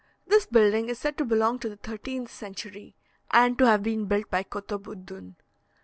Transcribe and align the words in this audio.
This 0.25 0.47
building 0.47 0.89
is 0.89 0.97
said 0.97 1.15
to 1.19 1.25
belong 1.25 1.59
to 1.59 1.69
the 1.69 1.75
thirteenth 1.75 2.31
century, 2.31 2.95
and 3.29 3.55
to 3.59 3.67
have 3.67 3.83
been 3.83 4.05
built 4.05 4.31
by 4.31 4.41
Kotab 4.41 4.87
ud 4.87 5.05
dun. 5.05 5.35